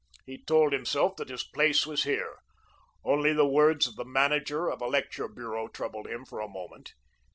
[0.25, 2.39] He told himself that his place was here.
[3.03, 6.93] Only the words of the manager of a lecture bureau troubled him for a moment.